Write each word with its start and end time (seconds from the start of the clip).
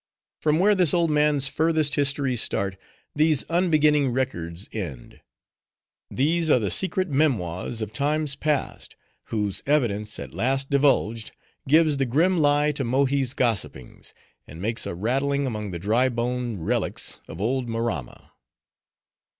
From 0.41 0.57
where 0.57 0.73
this 0.73 0.95
old 0.95 1.11
man's 1.11 1.47
furthest 1.47 1.93
histories 1.93 2.41
start, 2.41 2.75
these 3.15 3.43
unbeginning 3.51 4.09
records 4.09 4.67
end. 4.73 5.21
These 6.09 6.49
are 6.49 6.57
the 6.57 6.71
secret 6.71 7.07
memoirs 7.09 7.83
of 7.83 7.93
times 7.93 8.35
past; 8.35 8.95
whose 9.25 9.61
evidence, 9.67 10.17
at 10.17 10.33
last 10.33 10.71
divulged, 10.71 11.33
gives 11.67 11.97
the 11.97 12.07
grim 12.07 12.39
lie 12.39 12.71
to 12.71 12.83
Mohi's 12.83 13.35
gossipings, 13.35 14.15
and 14.47 14.59
makes 14.59 14.87
a 14.87 14.95
rattling 14.95 15.45
among 15.45 15.69
the 15.69 15.77
dry 15.77 16.09
bone 16.09 16.57
relics 16.57 17.21
of 17.27 17.39
old 17.39 17.69
Maramma." 17.69 18.31